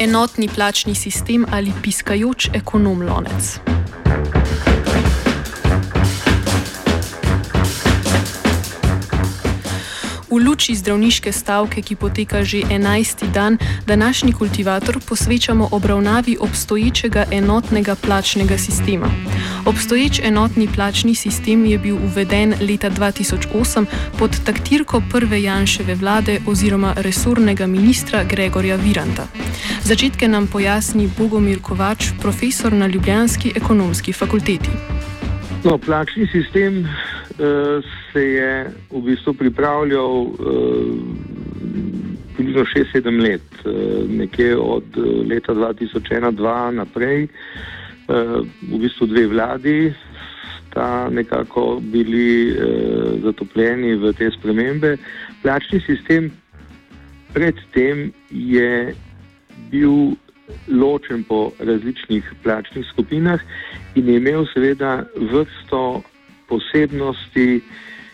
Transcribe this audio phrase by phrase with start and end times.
[0.00, 3.69] Enotni plačni sistem ali piskajoč ekonom lonec.
[10.30, 13.34] V luči zdravniške stavke, ki poteka že 11.
[13.34, 19.10] dan, današnji kultivator posvečamo obravnavi obstoječega enotnega plačnega sistema.
[19.66, 23.86] Obstoječ enotni plačni sistem je bil uveden leta 2008
[24.18, 29.26] pod taktirko prve Janševe vlade oziroma resornega ministra Gregorja Viranta.
[29.82, 34.70] Začetke nam pojasni Bogomir Kovač, profesor na Ljubljanski ekonomski fakulteti.
[35.64, 36.88] No, plačni sistem
[38.12, 40.36] se je v bistvu pripravljal uh,
[42.36, 44.84] približno 6-7 let, uh, nekje od
[45.28, 47.28] leta 2001-2002 naprej.
[48.62, 49.94] V bistvu dve vladi
[50.66, 52.58] sta nekako bili uh,
[53.22, 54.96] zatopljeni v te spremembe.
[55.42, 56.32] Plačni sistem
[57.32, 58.94] predtem je
[59.70, 60.18] bil
[60.68, 63.40] ločen po različnih plačnih skupinah
[63.94, 66.02] in je imel seveda vrsto
[66.50, 67.62] posebnosti,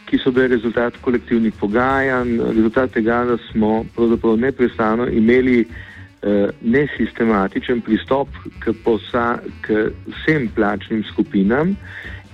[0.07, 7.81] ki so bile rezultat kolektivnih pogajanj, rezultat tega, da smo pravzaprav neprestano imeli eh, nesistematičen
[7.83, 8.29] pristop
[8.61, 11.75] k, posa, k vsem plačnim skupinam.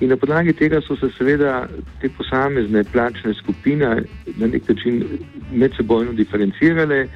[0.03, 1.69] In na podlagi tega so se seveda
[2.03, 3.91] te posamezne plačne skupine
[4.37, 5.05] na nek način
[5.53, 7.07] medsebojno diferencirale.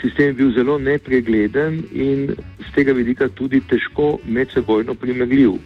[0.00, 5.58] Sistem je bil zelo nepregleden in z tega vidika tudi težko medsebojno primerljiv.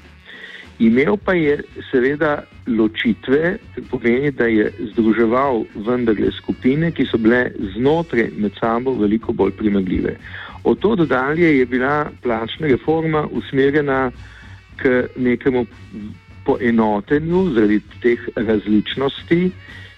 [0.79, 1.59] Imel pa je
[1.91, 8.95] seveda ločitve, kar pomeni, da je združeval vendarle skupine, ki so bile znotraj med sabo
[8.95, 10.15] veliko bolj primerljive.
[10.65, 14.11] Od to dalje je bila plačna reforma usmerjena
[14.77, 15.67] k nekemu
[16.45, 19.51] poenotenju zaradi teh različnosti,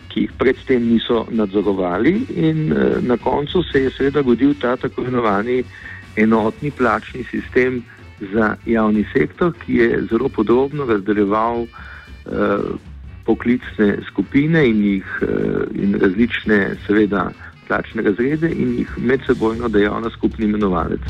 [0.08, 5.02] ki jih predtem niso nadzorovali, in uh, na koncu se je seveda godil ta tako
[5.02, 5.62] imenovani
[6.16, 7.84] enotni plačni sistem
[8.32, 11.68] za javni sektor, ki je zelo podrobno razdeljeval uh,
[13.26, 15.28] poklicne skupine in, jih, uh,
[15.74, 17.30] in različne, seveda,
[17.68, 21.00] plačne razrede in jih medsebojno dejal na skupni imenovalec.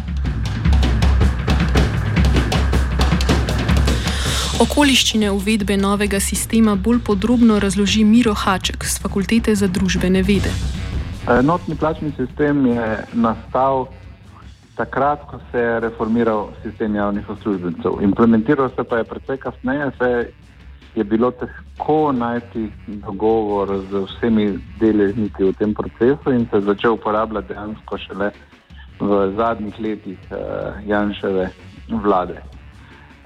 [4.61, 10.53] Okoliščine uvedbe novega sistema bolj podrobno razloži Miro Haček z Fakultete za družbene vede.
[11.39, 13.87] Enotni plačni sistem je nastal
[14.81, 18.01] takrat, ko se je reformiral sistem javnih uslužbencev.
[18.01, 20.25] Implementiral se pa je precej kasneje, saj
[20.95, 22.71] je bilo težko najti
[23.07, 24.47] dogovor z vsemi
[24.81, 28.31] deležniki v tem procesu in se je začel uporabljati dejansko šele
[29.01, 31.51] v zadnjih letih uh, Janševe
[32.03, 32.43] vlade.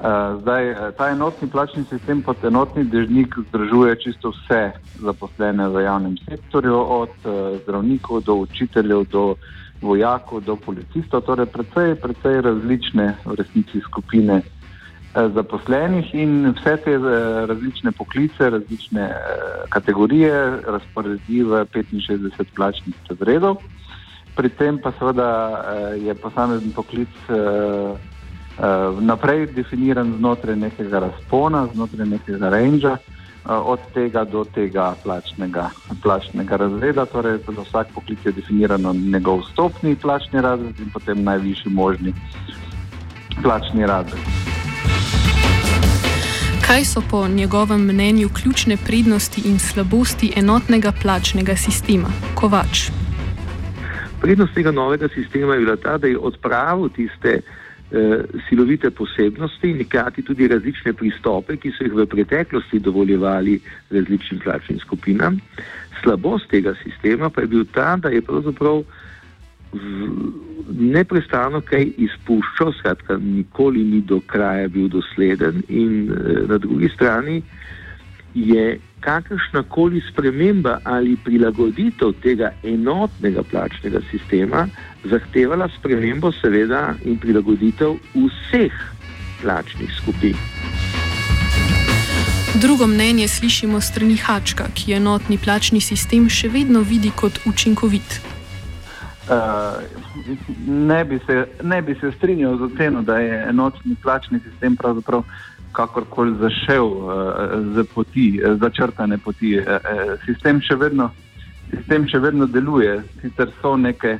[0.05, 5.85] Eh, zdaj, eh, ta enotni plačni sistem kot enotni dežnik združuje čisto vse zaposlene v
[5.85, 9.37] javnem sektorju, od eh, zdravnikov do učiteljev, do
[9.85, 14.41] vojakov, do policistov, torej precej, precej različne v resnici skupine
[15.15, 16.99] zaposlenih in vse te
[17.47, 19.05] različne poklice, različne
[19.71, 20.33] kategorije
[20.67, 23.63] razporedi v 65 plačnih razredov.
[24.35, 25.31] Pri tem pa seveda
[25.95, 27.15] je posamezen poklic
[29.01, 35.71] naprej definiran znotraj nekega razpona, znotraj nekega range, uh, od tega do tega plačnega,
[36.03, 37.07] plačnega razreda.
[37.07, 42.15] Torej, za vsak poklic je definirano njegov stopni plačni razred in potem najvišji možni
[43.43, 44.21] plačni razred.
[46.67, 52.09] Kaj so po njegovem mnenju ključne prednosti in slabosti enotnega plačnega sistema?
[52.35, 52.91] Kovač.
[54.21, 57.64] Prednost tega novega sistema je bila ta, da je odpravil tiste uh, Eh,
[58.49, 63.61] silovite posebnosti in hkrati tudi različne pristope, ki so jih v preteklosti dovoljevali
[63.91, 65.41] različnim plačnim skupinam.
[66.03, 68.83] slabost tega sistema pa je bil ta, da je pravzaprav
[70.75, 77.43] neprestano kaj izpuščal, skratka, nikoli ni do kraja bil dosleden, in eh, na drugi strani
[78.35, 84.67] je kakršna koli sprememba ali prilagoditev tega enotnega plačnega sistema
[85.05, 88.73] zahtevala spremembo, seveda, in prilagoditev vseh
[89.43, 90.37] plačnih skupin.
[92.55, 98.21] Drugo mnenje slišimo strani Hačka, ki enotni plačni sistem še vedno vidi kot učinkovit.
[99.25, 99.83] Uh,
[100.67, 105.25] ne, bi se, ne bi se strinjal z oceno, da je enotni plačni sistem pravzaprav
[105.75, 107.11] kakorkoli zašel uh,
[107.75, 109.57] z poti, uh, začrtane poti.
[109.59, 111.11] Uh, sistem, še vedno,
[111.73, 114.19] sistem še vedno deluje, sicer so neke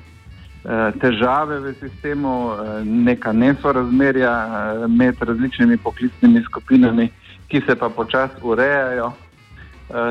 [0.97, 2.57] težave v sistemu,
[2.89, 4.31] neka nesorazmerja
[4.89, 7.11] med različnimi poklicnimi skupinami,
[7.53, 9.11] ki se pa počasi urejajo.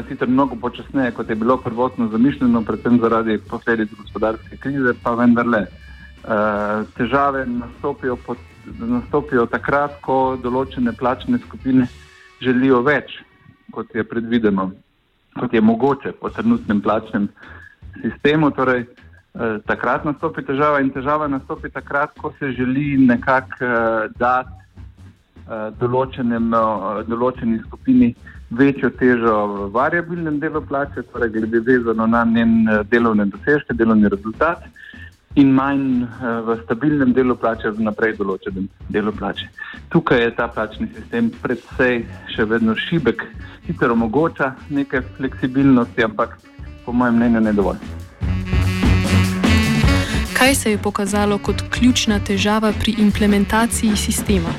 [0.05, 5.65] Sicer mnogo počasneje, kot je bilo prvotno zamišljeno, predvsem zaradi posledic gospodarske krize, pa vendarle.
[6.93, 8.37] Težave nastopijo, pod,
[8.79, 11.87] nastopijo takrat, ko določene plačne skupine
[12.41, 13.19] želijo več,
[13.71, 14.71] kot je predvideno,
[15.39, 17.29] kot je mogoče po trenutnem plačnem
[18.01, 18.51] sistemu.
[18.51, 24.53] Torej, uh, takrat nastopi težava in težava nastopi takrat, ko se želi nekako uh, dati
[25.47, 25.71] uh,
[27.07, 28.13] določeni skupini
[28.53, 34.09] večjo težo v variabilnem delu plače, torej glede vezano na njen eh, delovne dosežke, delovni
[34.09, 34.63] rezultat
[35.35, 39.49] in manj eh, v stabilnem delu plače, v naprej določenem delu plače.
[39.89, 43.25] Tukaj je ta plačni sistem predvsej še vedno šibek,
[43.65, 46.37] sicer omogoča nekaj fleksibilnosti, ampak
[46.85, 47.83] po mojem mnenju ne dovolj.
[50.33, 54.51] Kaj se je pokazalo kot ključna težava pri implementaciji sistema?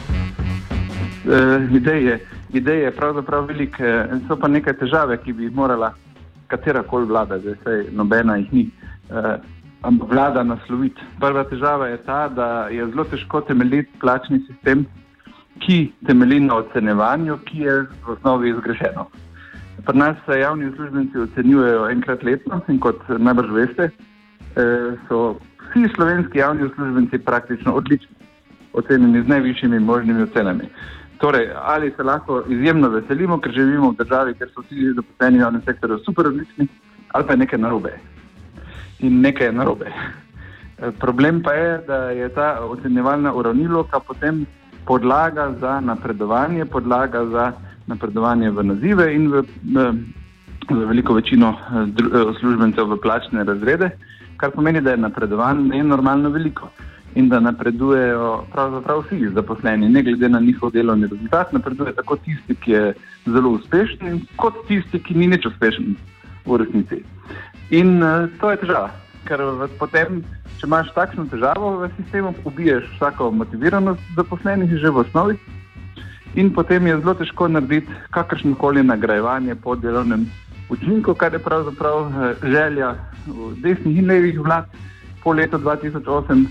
[1.24, 2.20] Uh, ideje
[2.54, 5.92] ideje pravzaprav velike, so pa neke težave, ki bi jih morala
[6.48, 8.64] katerakoli vlada, zdaj nobena jih ni,
[9.10, 9.36] eh,
[10.10, 11.00] vlada nasloviti.
[11.20, 14.86] Prva težava je ta, da je zelo težko temeljiti plačni sistem,
[15.58, 17.76] ki temelji na ocenevanju, ki je
[18.06, 19.06] v osnovi zgrešeno.
[19.86, 23.90] Pri nas se javni uslužbenci ocenjujejo enkrat letno in kot najbrž veste,
[24.56, 28.16] eh, so vsi slovenski javni uslužbenci praktično odlični,
[28.72, 30.68] ocenjeni z najvišjimi možnimi ocenami.
[31.18, 35.40] Torej, ali se lahko izjemno veselimo, ker živimo v državi, kjer so vsi zaposleni v
[35.40, 36.68] javnem sektorju super odlični,
[37.08, 37.98] ali pa je nekaj narobe.
[39.04, 39.92] In nekaj je narobe.
[40.74, 44.46] Eh, problem pa je, da je ta ocenjevalna uravnilovka potem
[44.86, 47.52] podlaga za napredovanje, podlaga za
[47.86, 49.84] napredovanje v nazive in v, v,
[50.70, 51.86] v veliko večino eh,
[52.40, 53.90] službencev v plačne razrede,
[54.36, 56.68] kar pomeni, da je napredovanje nenormalno veliko
[57.14, 61.52] in da napredujejo pravzaprav vsi zaposleni, ne glede na njihov delovni rezultat.
[61.52, 62.94] Napreduje tako tisti, ki je
[63.26, 65.94] zelo uspešen, kot tisti, ki ni nič uspešen
[66.46, 67.04] v resnici.
[67.70, 68.90] In uh, to je težava,
[69.28, 69.40] ker
[69.78, 70.22] potem,
[70.60, 75.38] če imaš takšno težavo v sistemu, ubiješ vsako motiviranost zaposlenih že v osnovi.
[76.34, 80.26] In potem je zelo težko narediti kakršno koli nagrajevanje po delovnem
[80.68, 82.94] učinku, kar je pravzaprav eh, želja
[83.62, 84.66] desnih in levih vlad
[85.22, 86.46] po letu 2008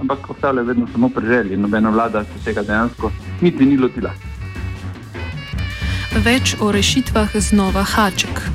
[0.00, 1.56] ampak ostale vedno samo pri želji.
[1.56, 4.10] Nobena vlada se tega dejansko niti ni lotila.
[6.24, 8.53] Več o rešitvah znova haček.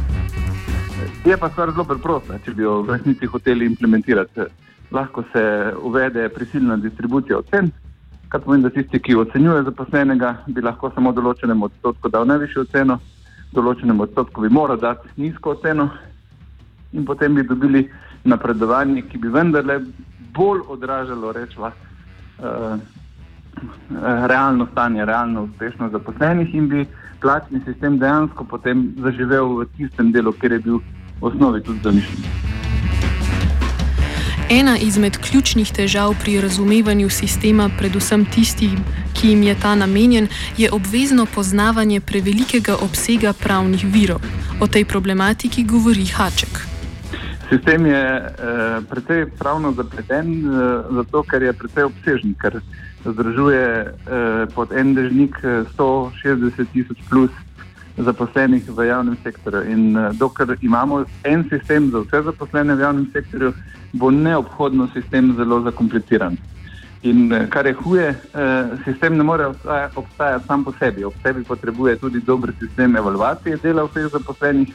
[1.29, 4.47] Je pa stvar zelo preprosta, če bi jo v resnici hoteli implementirati.
[4.89, 5.43] Lahko se
[5.85, 7.69] uvede prisilna distribucija ocen,
[8.33, 12.97] kar pomeni, da tisti, ki ocenjuje zaposlenega, bi lahko samo določenemu odstotku dal najvišjo oceno,
[13.53, 15.91] določenemu odstotku bi moral dati nizko oceno
[16.97, 17.85] in potem bi dobili
[18.25, 19.83] napredovanje, ki bi vendarle
[20.33, 21.75] bolj odražalo rečva,
[22.41, 22.79] uh,
[24.33, 26.87] realno stanje, realno uspešnost zaposlenih in bi
[27.21, 30.81] plačni sistem dejansko potem zaživel v tistem delu, kjer je bil
[31.21, 32.23] osnovi tudi zamišljen.
[34.49, 38.79] Ena izmed ključnih težav pri razumevanju sistema, predvsem tistim,
[39.13, 44.25] ki jim je ta namenjen, je obvezno poznavanje prevelikega obsega pravnih virov.
[44.61, 46.65] O tej problematiki govori Haček.
[47.49, 52.61] Sistem je eh, precej pravno zapleten, eh, zato ker je precej obsežen, ker
[53.05, 55.35] združuje eh, pod en dežnik
[55.77, 57.31] 160 eh, tisoč plus
[57.99, 59.63] zaposlenih v javnem sektorju.
[59.71, 63.53] In eh, dokler imamo en sistem za vse zaposlene v javnem sektorju,
[63.93, 66.37] bo neobhodno sistem zelo zakompliciran.
[67.01, 69.51] In eh, kar je huje, eh, sistem ne more
[69.95, 71.03] obstajati sam po sebi.
[71.03, 74.73] Ob sebi potrebuje tudi dober sistem evalvacije dela vseh zaposlenih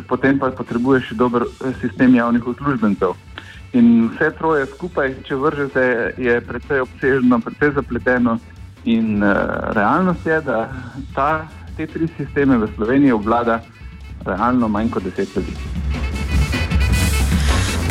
[0.00, 3.12] potem pa potrebuješ dober eh, sistem javnih uslužbencev.
[3.72, 5.84] In vse troje skupaj, če vržete,
[6.20, 8.38] je precej obsežno, precej zapleteno.
[8.84, 9.30] In uh,
[9.72, 10.66] realnost je, da
[11.14, 13.62] ta, te tri sisteme v Sloveniji obvlada
[14.24, 15.52] realno manj kot deset ljudi.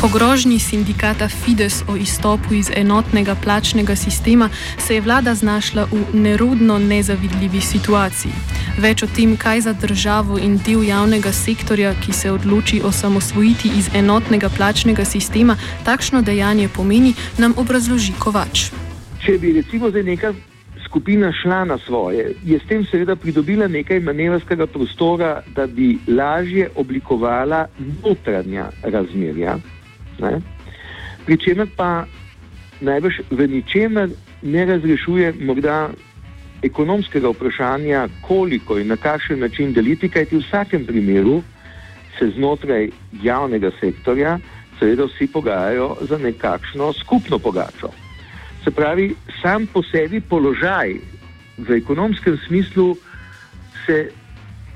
[0.02, 4.48] Po grožnji sindikata Fides o izstopu iz enotnega plačnega sistema
[4.78, 8.32] se je vlada znašla v nerodno nezavidljivi situaciji.
[8.78, 13.90] Več o tem, kaj za državo in del javnega sektorja, ki se odloči osamosvojiti iz
[13.94, 18.72] enotnega plačnega sistema, takšno dejanje pomeni, nam obrazloži Kovač.
[19.22, 20.34] Če bi recimo zdaj neka
[20.92, 26.68] skupina šla na svoje, je s tem seveda pridobila nekaj manevrskega prostora, da bi lažje
[26.76, 27.66] oblikovala
[28.04, 29.56] notranja razmerja.
[30.20, 30.40] Ne?
[31.24, 32.04] Pri čemer pa
[32.80, 34.10] najbrž v ničemer
[34.42, 35.88] ne razrešuje morda
[36.62, 41.40] ekonomskega vprašanja, koliko in na kakšen način deliti, kajti v vsakem primeru
[42.18, 42.90] se znotraj
[43.22, 44.38] javnega sektorja
[44.78, 47.88] seveda vsi pogajajo za nekakšno skupno pogačo.
[48.64, 50.94] Se pravi, sam po sebi položaj
[51.58, 52.96] v ekonomskem smislu
[53.86, 54.10] se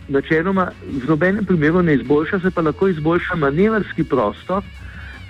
[0.08, 4.62] načeloma v nobenem primeru ne izboljša, se pa lahko izboljša manevrski prostor,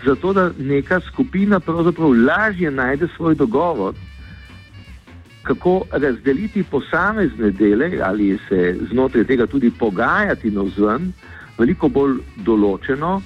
[0.05, 3.95] zato da neka skupina pravzaprav lažje najde svoj dogovor,
[5.43, 11.13] kako razdeliti posamezne dele ali se znotraj tega tudi pogajati na vzven,
[11.59, 13.21] veliko bolj določeno,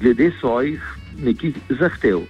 [0.00, 0.82] glede svojih
[1.22, 2.22] nekih zahtev.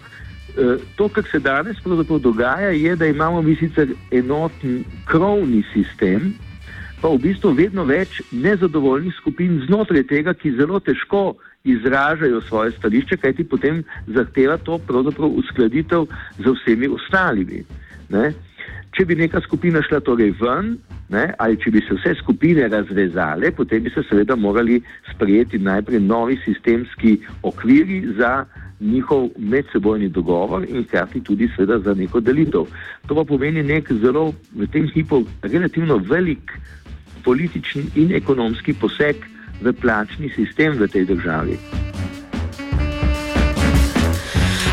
[0.52, 6.34] E, to, kar se danes pravzaprav dogaja, je, da imamo mi sicer enoten krovni sistem,
[7.00, 13.16] pa v bistvu vedno več nezadovoljnih skupin znotraj tega, ki zelo težko izražajo svoje stališče,
[13.16, 16.06] kajti potem zahteva to pravzaprav uskladitev
[16.38, 17.62] z vsemi ostalimi.
[18.12, 18.32] Ne?
[18.92, 20.74] Če bi neka skupina šla torej ven,
[21.08, 24.82] ne, ali če bi se vse skupine razvezale, potem bi se seveda morali
[25.14, 28.42] sprejeti najprej novi sistemski okviri za
[28.82, 32.66] njihov medsebojni dogovor in hkrati tudi seveda za neko delitev.
[33.06, 36.52] To pa pomeni nek zelo v tem hipu relativno velik
[37.24, 39.16] politični in ekonomski poseg
[39.62, 41.58] v plačni sistem v tej državi.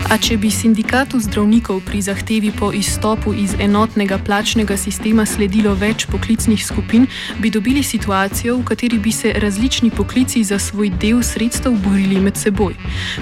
[0.10, 6.08] A če bi sindikatu zdravnikov pri zahtevi po izstopu iz enotnega plačnega sistema sledilo več
[6.10, 7.06] poklicnih skupin,
[7.38, 12.42] bi dobili situacijo, v kateri bi se različni poklici za svoj del sredstev borili med
[12.42, 12.74] seboj.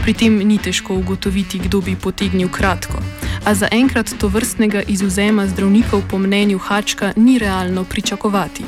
[0.06, 3.04] Pri tem ni težko ugotoviti, kdo bi potegnil kratko.
[3.44, 8.64] A zaenkrat to vrstnega izuzema zdravnikov po mnenju Hačka ni realno pričakovati.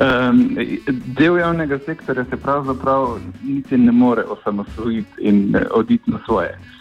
[0.00, 0.56] Um,
[0.88, 6.56] del javnega sektorja se pravzaprav niti ne more osamosvojiti in oditi na svoje.
[6.56, 6.79] Uh,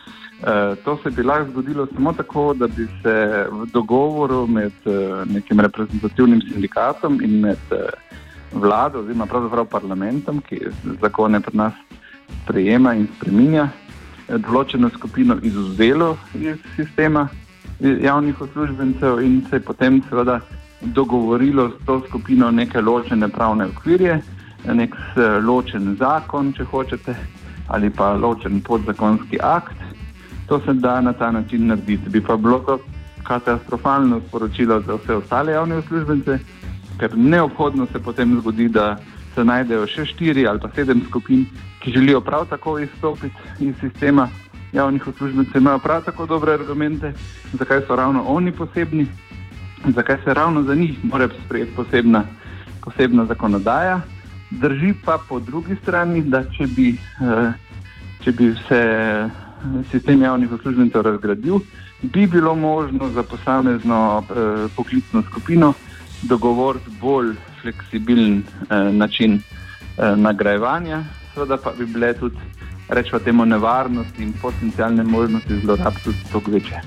[0.83, 5.59] to se bi lahko zgodilo samo tako, da bi se v dogovoru med uh, nekim
[5.59, 7.77] reprezentativnim sindikatom in med uh,
[8.51, 10.61] vlado, oziroma pravzaprav parlamentom, ki
[11.01, 11.73] zakone pri nas
[12.43, 13.67] sprejema in spreminja,
[14.29, 17.27] določeno skupino izuzelo iz sistema
[17.79, 20.39] javnih uslužbencev in se potem seveda
[20.81, 24.21] dogovorilo s to skupino neke ločene pravne okvirje,
[24.65, 24.95] nek
[25.43, 27.15] ločen zakon, če hočete,
[27.67, 29.88] ali pa ločen podzakonski akt.
[30.49, 32.09] To se da na ta način narediti.
[32.09, 32.79] Bi pa bilo to
[33.23, 36.39] katastrofalno sporočilo za vse ostale javne uslužbence,
[36.99, 38.97] ker neobhodno se potem zgodi, da
[39.35, 41.45] se najdejo še štiri ali pa sedem skupin,
[41.79, 44.27] ki želijo prav tako izstopiti iz sistema
[44.73, 47.13] javnih uslužbencev, imajo prav tako dobre argumente,
[47.53, 49.07] zakaj so ravno oni posebni
[49.87, 52.23] zakaj se ravno za njih mora sprejeti posebna,
[52.83, 54.01] posebna zakonodaja.
[54.51, 56.89] Drži pa po drugi strani, da če bi,
[57.21, 57.51] eh,
[58.23, 58.81] če bi se
[59.91, 61.59] sistem javnih uslužbencev razgradil,
[62.01, 65.73] bi bilo možno za posamezno eh, poklicno skupino
[66.21, 69.41] dogovoriti bolj fleksibilen eh, način
[70.15, 72.35] nagrajevanja, seveda pa bi bile tudi,
[72.89, 76.81] rečemo, temu nevarnosti in potencijalne možnosti zlorab tudi toliko večje.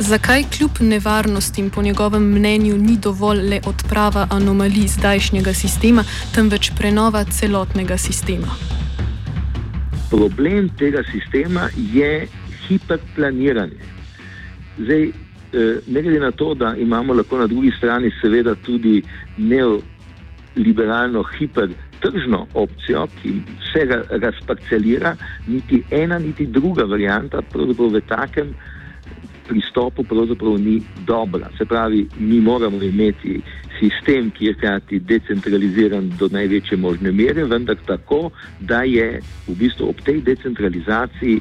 [0.00, 7.24] Zakaj kljub nevarnostim po njegovem mnenju ni dovolj le odprava anomalij zdajšnjega sistema, temveč prenova
[7.24, 8.79] celotnega sistema?
[10.10, 12.26] Problem tega sistema je
[12.68, 13.84] hiperplaniranje.
[14.78, 15.12] Zdaj, eh,
[15.86, 19.02] ne glede na to, da imamo lahko na drugi strani seveda tudi
[19.36, 28.54] neoliberalno hipertržno opcijo, ki vse razparcelira, niti ena, niti druga varijanta v takem
[29.48, 31.50] pristopu pravzaprav ni dobra.
[31.58, 33.40] Se pravi, mi moramo imeti
[33.80, 39.88] sistem, ki je hkrati decentraliziran do največje možne mere, vendar tako, da je v bistvu
[39.90, 41.40] ob tej decentralizaciji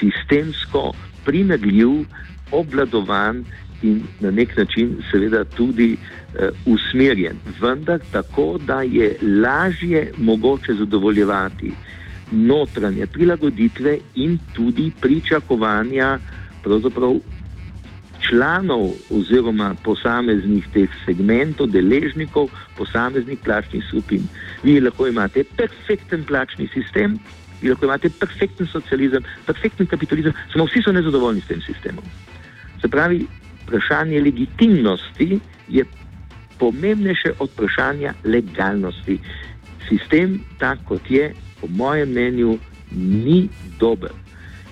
[0.00, 0.92] sistemsko
[1.24, 2.04] primerljiv,
[2.52, 3.44] obvladovan
[3.82, 7.38] in na nek način seveda tudi uh, usmerjen.
[7.60, 11.72] Vendar tako, da je lažje mogoče zadovoljevati
[12.32, 16.18] notranje prilagoditve in tudi pričakovanja
[16.62, 17.14] pravzaprav
[18.28, 24.28] članov oziroma posameznih teh segmentov, deležnikov, posameznih plačnih skupin.
[24.62, 27.18] Vi lahko imate perfekten plačni sistem,
[27.62, 32.04] vi lahko imate perfekten socializem, perfekten kapitalizem, samo vsi so nezadovoljni s tem sistemom.
[32.80, 33.26] Se pravi,
[33.66, 35.84] vprašanje legitimnosti je
[36.58, 39.18] pomembnejše od vprašanja legalnosti.
[39.88, 42.58] Sistem, tak kot je, po mojem mnenju,
[42.96, 43.48] ni
[43.80, 44.10] dober.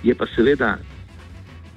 [0.03, 0.77] Je pa seveda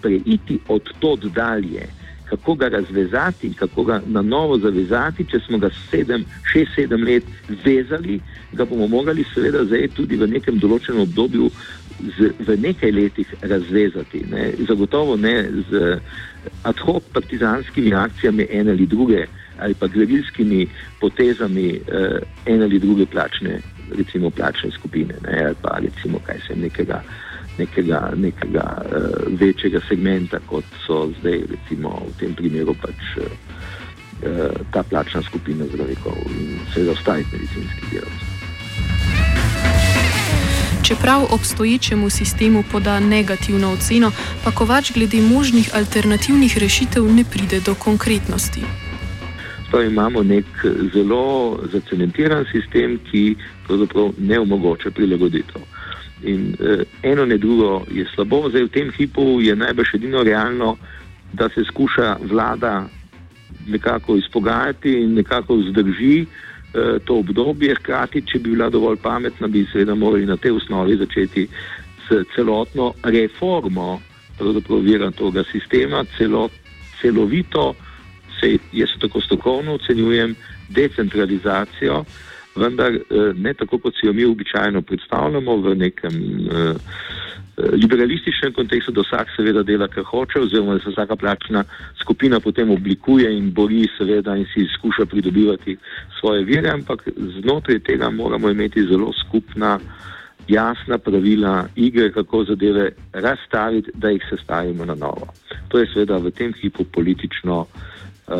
[0.02, 1.88] preiti od tod dalje,
[2.30, 7.24] kako ga razvezati, kako ga na novo zavezati, če smo ga sedem, šest, sedem let
[7.66, 8.20] vezali,
[8.52, 11.50] ga bomo mogli seveda zdaj tudi v nekem določenem obdobju
[12.18, 14.26] z, v nekaj letih razvezati.
[14.32, 14.52] Ne.
[14.68, 15.36] Zagotovo ne
[15.70, 16.00] z
[16.68, 19.26] ad hoc partizanskimi akcijami ene ali druge
[19.60, 20.68] ali pa grevilskimi
[21.00, 23.62] potezami eh, ene ali druge plačne,
[23.98, 27.02] recimo plačne skupine ne, ali pa recimo kaj se nekega
[27.58, 33.28] nekega, nekega uh, večjega segmenta, kot so zdaj, recimo v tem primeru, pač uh,
[34.74, 38.38] ta plačna skupina zdravnikov in seveda ostalih medicinskih delavcev.
[40.88, 44.12] Čeprav obstoječemu sistemu poda negativno oceno,
[44.44, 48.62] pa Kovač glede možnih alternativnih rešitev ne pride do konkretnosti.
[49.72, 50.46] To imamo nek
[50.94, 53.36] zelo zacementiran sistem, ki
[53.68, 55.62] pravzaprav ne omogoča prilagoditev.
[56.24, 60.78] In eh, eno ne drugo je slabo, zdaj v tem hipu je najbrž edino realno,
[61.34, 62.88] da se skuša vlada
[63.68, 67.76] nekako izpogajati in nekako vzdrži eh, to obdobje.
[67.76, 71.48] Hkrati, če bi bila dovolj pametna, bi seveda morali na tej osnovi začeti
[72.08, 74.00] s celotno reformo
[74.38, 76.50] tega sistema, celo,
[77.02, 77.76] celovito,
[78.40, 80.36] se, jaz tako strokovno ocenjujem,
[80.70, 82.06] decentralizacijo
[82.58, 86.74] vendar eh, ne tako, kot si jo mi običajno predstavljamo v nekem eh,
[87.58, 91.64] eh, liberalističnem kontekstu, da vsak seveda dela, kar hoče, oziroma da se vsaka plačna
[92.02, 95.78] skupina potem oblikuje in bori seveda in si skuša pridobivati
[96.20, 97.08] svoje vire, ampak
[97.42, 99.80] znotraj tega moramo imeti zelo skupna,
[100.48, 105.28] jasna pravila igre, kako zadeve razstaviti, da jih sestavimo na novo.
[105.68, 107.66] To je seveda v tem hipu politično
[108.28, 108.38] uh,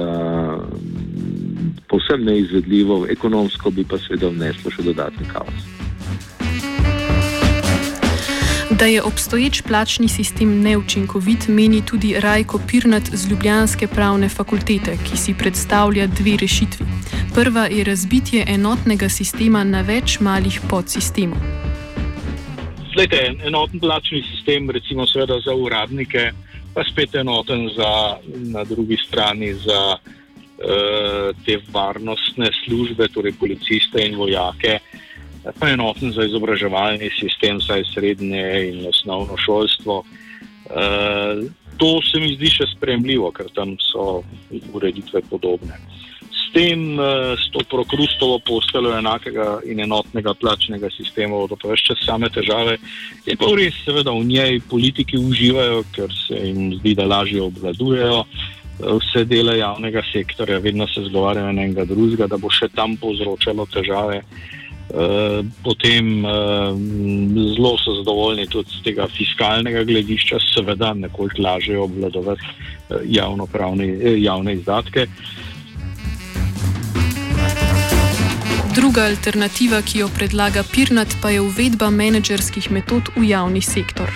[1.88, 5.68] povsem neizvedljivo, ekonomsko bi pa seveda vneslo še dodatni kaos.
[8.78, 15.18] Da je obstoječ plačni sistem neučinkovit, meni tudi Rajko Pirnat z Ljubljanske pravne fakultete, ki
[15.18, 16.86] si predstavlja dve rešitvi.
[17.36, 21.40] Prva je razbitje enotnega sistema na več malih podsistemov.
[22.94, 26.32] Slejte, enoten plačni sistem, recimo seveda za uradnike,
[26.74, 28.20] pa spet enoten za,
[28.52, 29.98] na drugi strani za
[30.58, 34.80] te varnostne službe, torej policiste in vojake,
[35.60, 40.04] pa enoten za izobraževalni sistem, saj srednje in osnovno šolstvo.
[40.68, 41.46] Uh,
[41.78, 44.24] to se mi zdi še spremljivo, ker tam so
[44.76, 45.78] ureditve podobne.
[46.28, 51.86] S tem, uh, s to prokrustovo posteljo enakega in enotnega plačnega sistema, da pa več
[51.88, 52.78] čas same težave,
[53.28, 58.24] je pa res, seveda, v njej politiki uživajo, ker se jim zdi, da lažje obvladujejo.
[58.78, 64.22] Vse dele javnega sektorja, vedno se zgovarjajo enega drugega, da bo še tam povzročalo težave.
[65.66, 66.22] Potem
[67.58, 72.46] zelo so zadovoljni tudi z tega fiskalnega gledišča, seveda, nekoliko lažje obvladovati
[74.22, 75.08] javne izdatke.
[78.78, 84.14] Druga alternativa, ki jo predlaga Pirnat, pa je uvedba menedžerskih metod v javni sektor.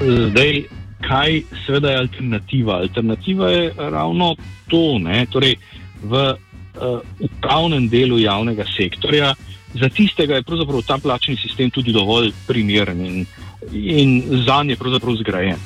[0.00, 0.64] Zdaj,
[1.02, 2.78] kaj seveda je alternativa?
[2.80, 4.34] Alternativa je ravno
[4.70, 5.26] to, ne?
[5.30, 5.56] torej
[6.02, 9.34] v uh, upravnem delu javnega sektorja,
[9.74, 13.26] za tistega je pravzaprav ta plačni sistem tudi dovolj primeren in,
[13.72, 15.60] in za nje pravzaprav zgrajen.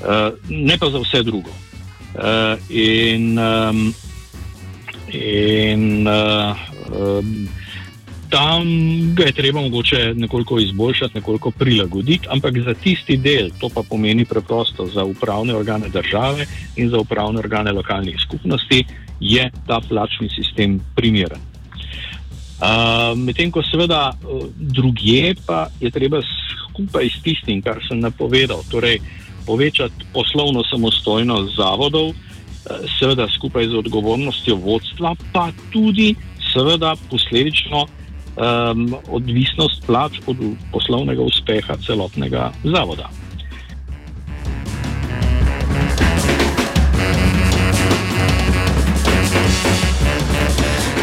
[0.00, 1.52] Uh, ne pa za vse drugo.
[2.10, 3.92] Uh, in um,
[5.12, 6.54] In uh,
[6.94, 7.48] um,
[8.30, 8.64] tam
[9.14, 14.24] ga je treba mogoče nekoliko izboljšati, nekoliko prilagoditi, ampak za tisti del, to pa pomeni
[14.24, 18.84] preprosto za upravne organe države in za upravne organe lokalnih skupnosti,
[19.20, 21.40] je ta plačni sistem primeren.
[22.60, 26.20] Uh, Medtem ko seveda uh, drugje pa je treba
[26.68, 28.98] skupaj s tistim, kar sem napovedal, torej
[29.46, 32.12] povečati poslovno samostojnost zavodov,
[32.98, 36.14] seveda skupaj z odgovornostjo vodstva, pa tudi
[36.52, 37.86] seveda posledično
[38.40, 40.36] um, odvisnost plač od
[40.72, 43.10] poslovnega uspeha celotnega zavoda.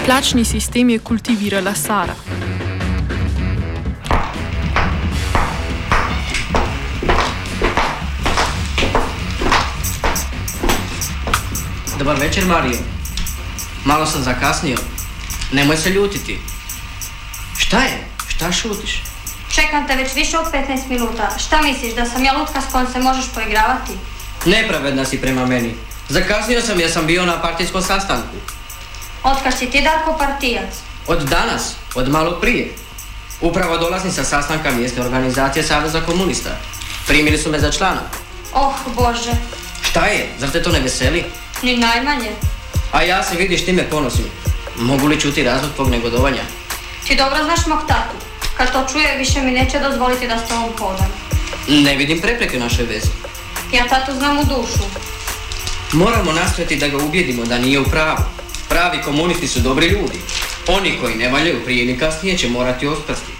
[0.05, 2.15] Plačni sistem je kultivirala Sara.
[11.99, 12.77] Dobar večer, Mario.
[13.85, 14.77] Malo sam zakasnio.
[15.51, 16.56] Nemoj se ljutiti.
[17.67, 18.07] Šta je?
[18.27, 19.03] Šta šutiš?
[19.55, 21.29] Čekam te već više od 15 minuta.
[21.39, 23.91] Šta misliš, da sam ja lutka s kojom se možeš poigravati?
[24.45, 25.73] Nepravedna si prema meni.
[26.09, 28.35] Zakasnio sam jer sam bio na partijskom sastanku.
[29.23, 30.75] Otkad si ti Darko partijac?
[31.07, 32.73] Od danas, od malo prije.
[33.41, 36.49] Upravo dolazim sa sastanka mjesne organizacije Saveza komunista.
[37.07, 38.01] Primili su me za člana.
[38.53, 39.31] Oh, Bože,
[39.81, 40.29] Šta je?
[40.39, 41.23] Zar te to ne veseli?
[41.61, 42.31] ni najmanje.
[42.91, 44.25] A ja se vidiš time ponosim.
[44.75, 46.41] Mogu li čuti razlog tvog negodovanja?
[47.07, 48.15] Ti dobro znaš mog tatu.
[48.57, 51.07] Kad to čuje, više mi neće dozvoliti da s tobom hodam.
[51.67, 53.09] Ne vidim prepreke našoj vezi.
[53.71, 54.83] Ja tatu znam u dušu.
[55.91, 58.23] Moramo nastojati da ga ubijedimo da nije u pravu.
[58.69, 60.19] Pravi komunisti su dobri ljudi.
[60.67, 63.31] Oni koji ne valjaju prije ili kasnije će morati osprsti.